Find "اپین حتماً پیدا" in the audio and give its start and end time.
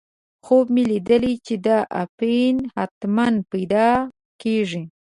2.03-3.89